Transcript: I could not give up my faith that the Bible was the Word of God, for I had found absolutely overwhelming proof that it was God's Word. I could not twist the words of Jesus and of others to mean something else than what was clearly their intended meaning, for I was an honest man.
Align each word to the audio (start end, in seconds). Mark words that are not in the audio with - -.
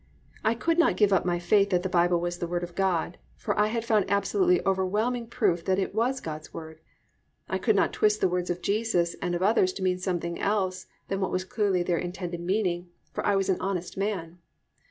I 0.43 0.55
could 0.55 0.79
not 0.79 0.97
give 0.97 1.13
up 1.13 1.25
my 1.25 1.37
faith 1.37 1.69
that 1.69 1.83
the 1.83 1.87
Bible 1.87 2.19
was 2.19 2.39
the 2.39 2.47
Word 2.47 2.63
of 2.63 2.73
God, 2.73 3.19
for 3.37 3.55
I 3.55 3.67
had 3.67 3.85
found 3.85 4.09
absolutely 4.09 4.59
overwhelming 4.65 5.27
proof 5.27 5.63
that 5.65 5.77
it 5.77 5.93
was 5.93 6.19
God's 6.19 6.51
Word. 6.51 6.79
I 7.47 7.59
could 7.59 7.75
not 7.75 7.93
twist 7.93 8.19
the 8.19 8.27
words 8.27 8.49
of 8.49 8.63
Jesus 8.63 9.13
and 9.21 9.35
of 9.35 9.43
others 9.43 9.71
to 9.73 9.83
mean 9.83 9.99
something 9.99 10.39
else 10.39 10.87
than 11.07 11.19
what 11.19 11.29
was 11.29 11.45
clearly 11.45 11.83
their 11.83 11.99
intended 11.99 12.39
meaning, 12.41 12.89
for 13.11 13.23
I 13.23 13.35
was 13.35 13.47
an 13.47 13.61
honest 13.61 13.95
man. 13.95 14.39